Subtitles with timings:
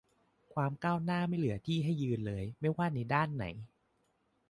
[0.53, 3.45] ความก้าวหน้าไม่เหลือที่ให้ยืนเลย ไม่ว่าในด้านไหน